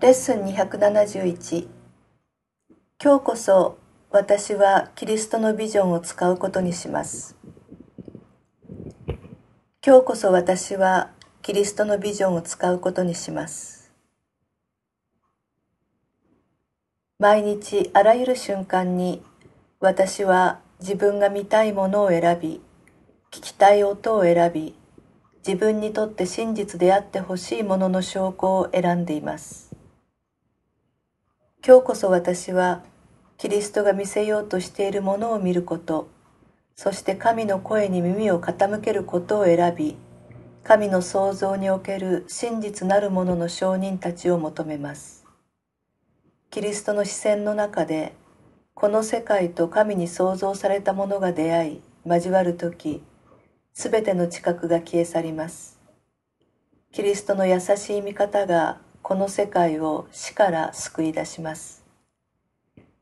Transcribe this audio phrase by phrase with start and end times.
[0.00, 1.66] レッスン271
[3.02, 3.78] 今日こそ
[4.10, 7.38] 私はキリストのビジョンを使うことにします。
[9.82, 11.08] 今日こそ私は
[11.40, 13.90] キリストのビジョンを使うことにします。
[17.18, 19.22] 毎日あらゆる瞬間に
[19.80, 22.60] 私は自分が見たいものを選び
[23.30, 24.74] 聞きたい音を選び
[25.46, 29.74] 自分にとって真実であってほしいものの証拠を選んでいます。
[31.66, 32.82] 今日こそ私は
[33.38, 36.08] キリストが見せようとしているものを見ること
[36.74, 39.96] そして神の声に耳を傾けることを選び
[40.64, 45.24] 神の創造における真実なるものの証人たちを求めます。
[46.50, 48.14] キリストの視線の中で
[48.74, 53.02] この世界と神に創造されたものが出会い交わる時
[53.74, 55.82] すべての知覚が消え去ります
[56.92, 61.84] キリストの優しい見方がこの世界を死から救い出します。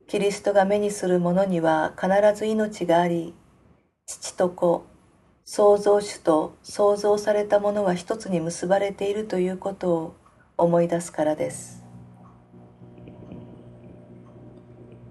[0.07, 3.35] キリストが目にする者には必ず命があり、
[4.07, 4.87] 父と子、
[5.45, 10.17] 創造主と創造されたものが一つに結ばれているということを
[10.57, 11.85] 思い出すからです。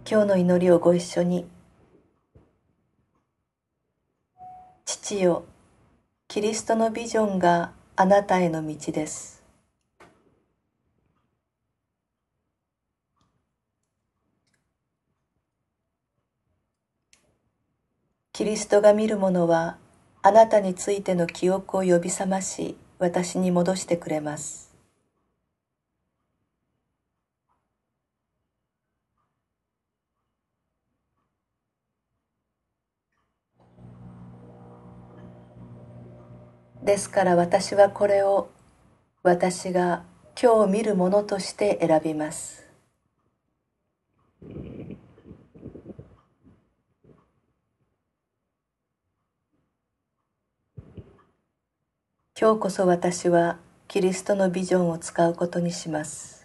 [0.09, 1.58] 今日の祈りをご一緒に。
[5.15, 5.45] よ、
[6.27, 9.43] キリストのビジョンがあなたへの道です。
[18.39, 19.77] キリストが見るものは
[20.21, 24.68] あなたについての記憶を呼び覚まし私に戻してくれます。
[36.89, 38.49] ですから私はこれを
[39.21, 40.01] 私が
[40.41, 42.65] 今日見るものとして選びます。
[52.35, 56.38] 今日こそ私はキリストのビジョンを使うことにします